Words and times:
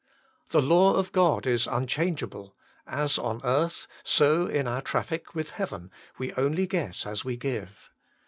The 0.49 0.63
law 0.63 0.95
of 0.95 1.11
God 1.11 1.45
is 1.45 1.67
unchangeable: 1.67 2.55
as 2.87 3.19
on 3.19 3.39
earth, 3.43 3.85
so 4.03 4.47
in 4.47 4.67
our 4.67 4.81
traffic 4.81 5.35
with 5.35 5.51
heaven, 5.51 5.91
we 6.17 6.33
only 6.33 6.65
get 6.65 7.05
as 7.05 7.23
we 7.23 7.37
give. 7.37 7.91